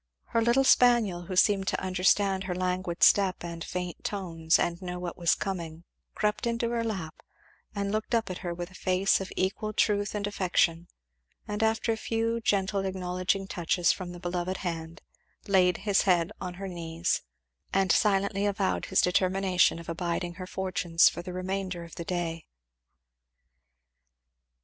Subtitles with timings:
[0.29, 4.97] Her little spaniel, who seemed to understand her languid step and faint tones and know
[4.97, 5.83] what was coming,
[6.15, 7.21] crept into her lap
[7.75, 10.87] and looked up at her with a face of equal truth and affection;
[11.47, 15.03] and after a few gentle acknowledging touches from the loved hand,
[15.47, 17.21] laid his head on her knees,
[17.71, 22.47] and silently avowed his determination of abiding her fortunes for the remainder of the day.